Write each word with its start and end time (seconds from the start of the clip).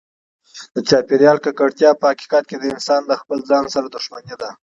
د 0.75 0.77
چاپیریال 0.89 1.37
ککړتیا 1.45 1.91
په 1.99 2.05
حقیقت 2.11 2.43
کې 2.49 2.57
د 2.59 2.65
انسان 2.73 3.01
د 3.05 3.11
خپل 3.21 3.37
ځان 3.49 3.65
سره 3.73 3.85
دښمني 3.95 4.35
ده. 4.41 4.49